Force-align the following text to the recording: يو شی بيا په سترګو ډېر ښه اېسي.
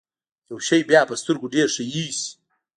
يو 0.49 0.57
شی 0.67 0.79
بيا 0.89 1.01
په 1.09 1.15
سترګو 1.21 1.47
ډېر 1.55 1.67
ښه 1.75 1.83
اېسي. 1.93 2.29